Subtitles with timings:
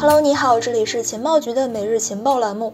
[0.00, 2.72] Hello，你好，这里是情报局的每日情报栏目。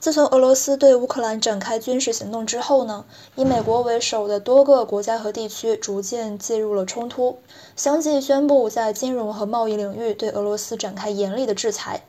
[0.00, 3.04] 自从俄罗斯对乌克兰展开军事行动之后呢，
[3.36, 7.38] 以美国为首的多个国家和地区逐渐介入了冲突，
[7.76, 12.02] 相继宣布在金融和贸易领域对俄罗斯展开严厉的制裁。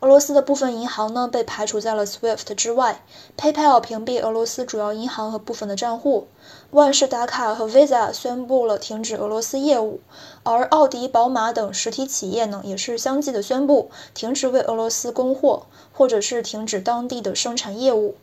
[0.00, 3.02] 俄罗斯的部分银行呢被排除在了 SWIFT 之外
[3.36, 6.28] ，PayPal 屏蔽俄罗斯主要银行和部分的账户，
[6.70, 9.98] 万事达卡和 Visa 宣布了停止俄罗斯业务，
[10.44, 18.14] 而奥迪、宝马等实体企业呢也是相继的宣布停止为俄罗斯供货，或者是停止当地的生产业务。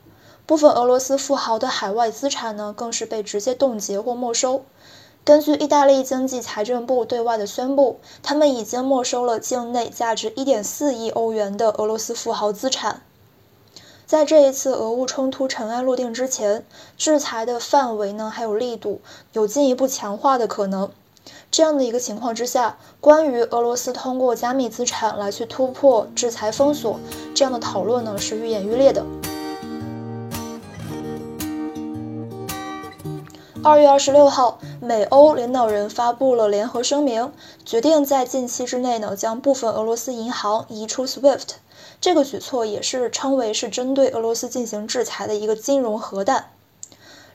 [0.45, 4.63] 部分俄罗斯富豪的海外资产呢更是被直接冻结或没收。
[5.25, 13.01] 根据意大利经济财政部对外的宣布，他们已经没收了境内价值1.4亿欧元的俄罗斯富豪资产。
[14.05, 16.63] 在这一次俄乌冲突尘埃落定之前，
[16.95, 19.01] 制裁的范围呢还有力度
[19.34, 20.91] 有进一步强化的可能。
[21.49, 26.99] 这样的一个情况之下，关于俄罗斯通过加密资产来去突破制裁封锁
[27.34, 29.03] 这样的讨论呢是愈演愈烈的。
[33.66, 37.34] 二月二十六号，美欧领导人发布了联合声明，
[37.66, 41.48] 决定在近期之内呢，将部分俄罗斯银行移出 SWIFT。
[41.99, 46.52] 这个举措也是称为是针对俄罗斯进行制裁的一个金融核弹。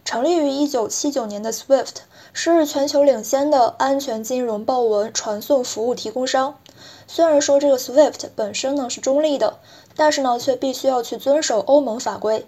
[0.04, 1.94] 成立于一九七九年的 SWIFT
[2.32, 6.54] 是全球领先的安全金融报文传送服务提供商。
[7.08, 9.58] 虽然说这个 SWIFT 本身呢是中立的，
[9.96, 12.46] 但是呢却必须要去遵守欧盟法规。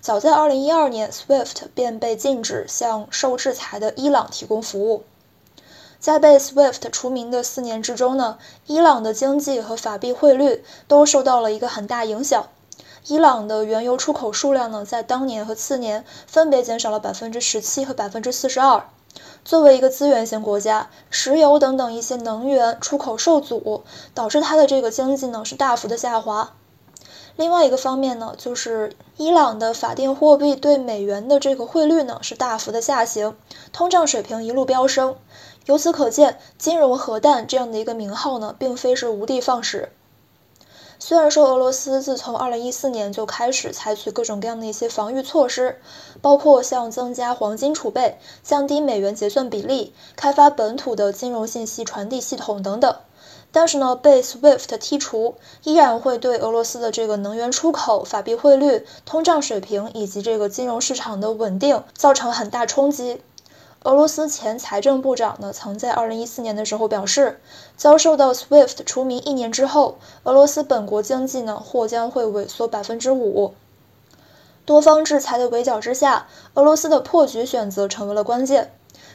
[0.00, 5.04] 早在2012年，SWIFT 便被禁止向受制裁的伊朗提供服务。
[5.98, 12.46] 在被 SWIFT 除名的四年之中呢，伊朗的经济和法币汇率都受到了一个很大影响。
[13.06, 18.88] 伊朗的原油出口数量呢，在当年和次年分别减少了百分之十七和百分之四十二。
[19.44, 23.84] 作为一个资源型国家，石油等等一些能源出口受阻，
[24.14, 26.54] 导致它的这个经济呢是大幅的下滑。
[27.36, 33.36] 另外一个方面呢，就是伊朗的法定货币对美元的这个汇率呢是大幅的下行，
[33.72, 35.16] 通胀水平一路飙升。
[35.66, 39.90] 由此可见，金融核弹这样的一个名号呢，并非是无的放矢。
[40.98, 45.80] 虽然说俄罗斯自从2014年就开始采取各种各样的一些防御措施，
[46.20, 52.96] 包括像增加黄金储备、降低美元结算比例、开发本土的金融信息传递系统等等。
[53.52, 55.34] 但是呢，被 SWIFT 剔除，
[55.64, 63.20] 依然会对俄罗斯的这个能源出口、法币汇率、通胀水平以及这个金融市场的稳定造成很大冲击。
[63.82, 67.40] 俄罗斯前财政部长呢，曾在2014年的时候表示，
[67.76, 73.54] 遭受到 SWIFT 除名一年之后，俄罗斯本国经济呢或将会萎缩百分之五。
[74.66, 78.70] 多方制裁的围剿之下，俄罗斯的破局选择成为了关键。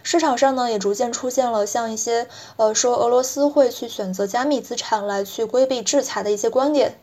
[0.07, 2.27] 市场上呢，也逐渐出现了像一些
[2.57, 6.99] 呃说俄罗斯会去选择加密资产来去规避制裁的一些观点。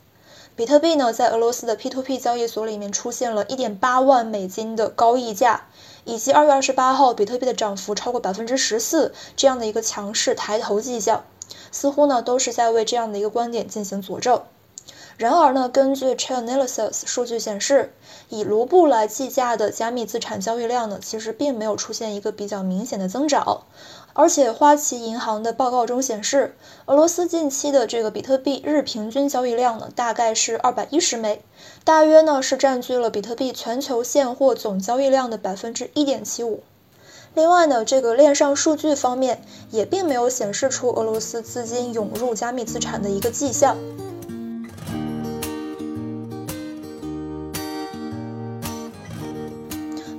[0.55, 5.67] 比特币呢，在俄罗斯的 P2P 交易所里面出现了1.8万美金的高溢价，
[6.05, 11.25] 以及2月28号比特币的涨幅超过百分之十四这样的一个强势抬头迹象，
[11.73, 14.41] 似乎呢都是在为这样的一个观点进行佐证。
[15.23, 17.95] 然而呢，根据 Chainalysis 数据显示，
[18.29, 23.61] 以卢布来计价的加密资产交易量呢，其实并没有出现一个比较明显的增长。
[24.15, 26.57] 而且花旗银行的报告中显示，
[26.87, 31.41] 俄罗斯近期的这个比特币日平均交易量呢，大概是二百一十枚，
[31.85, 36.65] 大约呢是占据了比特币全球现货总交易量的百分之一点七五。
[37.35, 39.41] 另外呢，这个链上数据方面
[39.71, 43.77] 也并没有显示出俄罗斯资金涌入加密资产的一个迹象。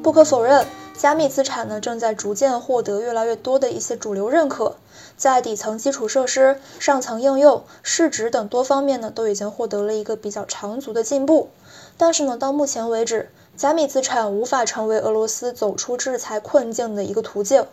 [0.04, 4.76] 不可否认，加密资产呢正在逐渐获得越来越多的一些主流认可，
[5.16, 11.52] 在底层基础设施、上层应用、市值等多方面呢都已经获得了一个比较长足的进步。
[11.98, 17.66] 但是呢，到目前为止，加密资产无法成为俄罗斯走出制裁困境的一个途径。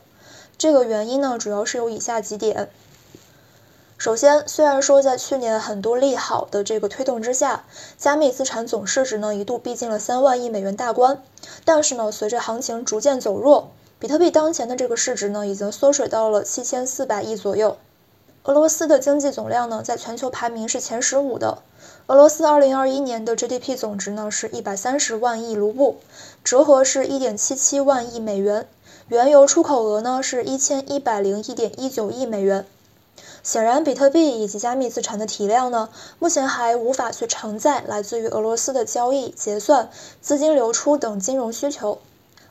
[0.57, 2.71] 这个原因呢，主要是有以下几点。
[4.01, 7.67] 首先，虽然说在去年很多利好的这个推动之下，
[7.99, 11.23] 加密资产总市值呢一度逼近了三万亿美元大关，
[11.67, 13.69] 但是呢，随着行情逐渐走弱，
[13.99, 17.77] 比特币当前的这个市值呢已经缩水到了七千四百亿左右。
[18.45, 21.59] 俄罗斯的经济总量呢在全球排名是前十五的，
[22.07, 25.99] 俄罗斯二零二一年的 GDP 总值呢是一百三十万亿卢布，
[26.43, 28.67] 折合是一点七七万亿美元，
[29.09, 32.65] 原油出口额呢是一千一百零一点一九亿美元。
[33.43, 35.89] 显然，比特币以及加密资产的体量呢，
[36.19, 39.91] 目前还无法去承载来自于俄罗斯的交易、结算、
[40.21, 41.99] 资金流出等金融需求。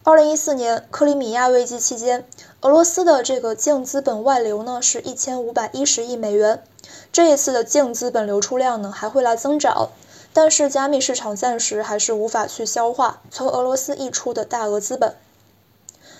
[0.04, 2.26] 二零一四年克里米亚危机期间，
[2.62, 6.64] 俄罗斯的这个净资本外流呢是一千五百一十亿美元。
[7.12, 9.90] 这一次的净资本流出量呢还会来增长，
[10.34, 15.16] 但是加密市场暂时还是无法去消化从俄罗斯溢出的大额资本。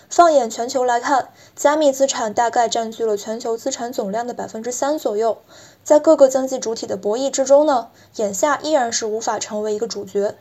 [0.10, 5.38] 放眼全球来看，加密资产大概占据了全球资产总量的百分之三左右。
[5.84, 10.36] 在各个经济主体的博弈之中呢，眼下依然是无法成为一个主角。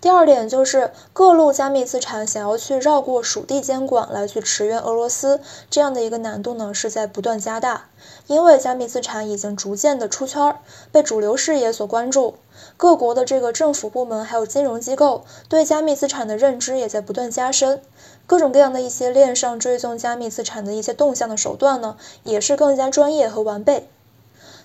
[0.00, 7.88] 第二点就是各路加密资产想要去绕过属地监管来去驰援俄罗斯，这样的一个难度呢是在不断加大。
[8.26, 10.56] 因为加密资产已经逐渐的出圈，
[10.90, 12.36] 被主流视野所关注，
[12.78, 17.82] 各国的这个政府部门还有金融机构对加密资产的认知也在不断加深。
[18.26, 23.86] 各种各样的一些链上追踪加密资产的一些动向的手段呢，也是更加专业和完备。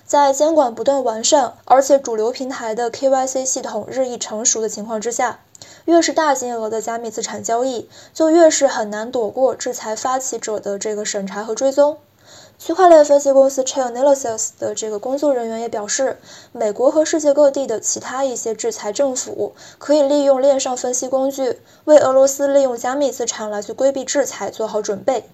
[0.06, 5.40] 在监管不断完善，而且主流平台的 KYC 系统日益成熟的情况之下，
[5.86, 11.98] 越是大金额的加密资产交易，就越是很难躲过制裁发起者的这个审查和追踪。
[12.56, 16.18] 区块链分析公司 Chainalysis 的这个工作人员也表示，
[16.52, 25.28] 美国和世界各地的其他一些制裁政府可以利用链上分析工具，为俄罗斯利用加密资产来去规避制裁做好准备。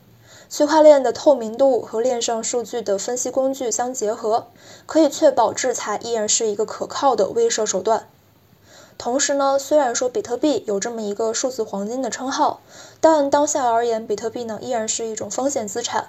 [0.52, 4.48] 区块链的透明度和链上数据的分析工具相结合，
[4.84, 8.06] 可以确保制裁依然是一个可靠的威慑手段。
[8.98, 12.60] 同时呢，虽然说比特币有这么一个数字黄金的称号，
[13.00, 16.08] 但当下而言，比特币呢依然是一种风险资产。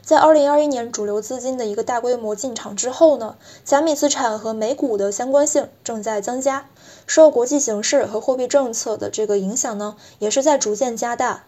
[0.00, 6.66] 在二零二一年主流资金的一个大规模进场之后呢，加密资产和美股的相关性正在增加，
[7.06, 11.44] 受国际形势和货币政策的这个影响呢，也是在逐渐加大。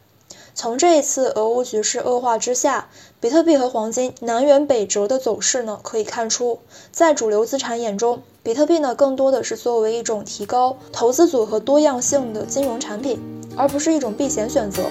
[0.57, 2.89] 从这一次俄乌局势恶化之下，
[3.21, 6.61] 比特币和黄金南辕北辙的走势呢，可以看出，
[6.93, 13.21] 在主流资产眼中，比特币呢更多的是作为一种提高投资组合多样性的金融产品，
[13.57, 14.85] 而不是一种避险选择。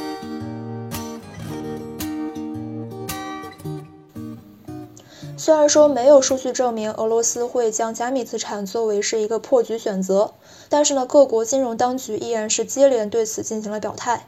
[5.38, 10.34] 虽然说没有数据证明俄罗斯会将加密资产作为是一个破局选择，
[10.68, 14.28] 但是呢，各国金融当局依然是接连对此进行了表态。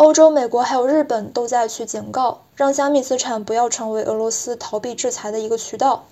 [0.00, 6.06] 欧洲、美国还有日本都在去警告，让加密资产不要成为俄罗斯逃避制裁的一个渠道。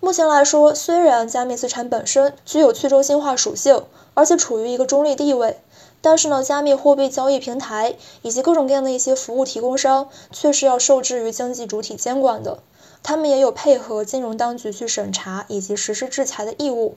[0.00, 3.84] 目前来说，虽然加密资产本身具有去中心化属性，
[4.14, 5.60] 而且处于一个中立地位，
[6.00, 12.58] 但是呢，加密货币交易平台以及各种各样的一些服务提供商，却是要受制于经济主体监管的。
[13.04, 16.96] 他们也有配合金融当局去审查以及实施制裁的义务。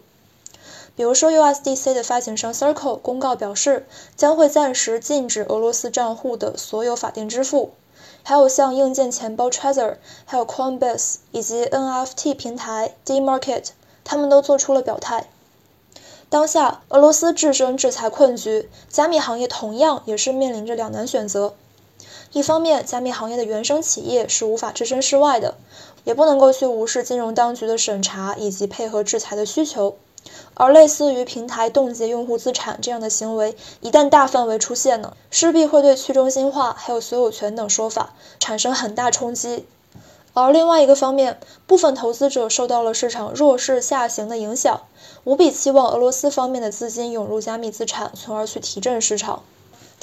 [0.95, 7.71] 比如说，USDC 的发行商 Circle 公告表示，将会暂时禁止俄罗斯账户的所有法定支付。
[8.23, 13.65] 还有像硬件钱包 Trezor，还有 Coinbase 以及 NFT 平台 Dmarket，
[14.03, 15.29] 他们都做出了表态。
[16.29, 21.53] 当下，俄罗斯置身制裁困局，加密行业同样也是面临着两难选择。
[22.31, 25.55] 一方面，加密行业的原生企业是无法置身事外的。
[26.05, 29.97] 也不能够去无视金融当局的审查以及配合制裁的需求，
[30.53, 39.65] 而类似于平台冻结用户资产这样的行为，一旦大范围出现呢，势必会对去中心化还有所有权等说法产生很大冲击。
[40.33, 44.81] 而另外一个方面，部分投资者受到了市场弱势下行的影响，
[45.23, 49.43] 无比期望俄罗斯方面的资金涌入加密资产，从而去提振市场。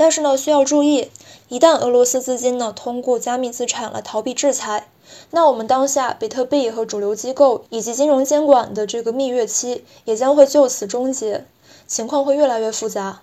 [0.03, 1.13] 但是呢，需要注意，
[1.47, 4.89] 一旦俄罗斯资金呢通过加密资产来逃避制裁，
[5.31, 11.45] 那我们当下比特币和主流机构以及金融监管的这个蜜月期也将会就此终结，
[11.87, 13.21] 情况会越来越复杂。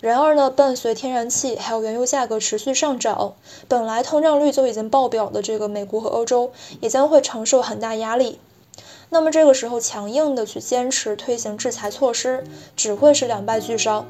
[0.00, 3.34] 然而呢，伴随天然气还有原油价格持续上涨，
[3.68, 8.38] 本来通胀率就已经爆表的这个美国和欧洲也将会承受很大压力。
[9.10, 12.42] 那么这个时候强硬的去坚持推行制裁措施，
[12.74, 14.06] 只会是两败俱伤。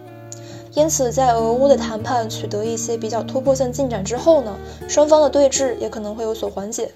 [0.77, 4.55] 因此，在俄乌的谈判取得一些比较突破性进展之后呢，
[4.87, 6.93] 双方的对峙也可能会有所缓解。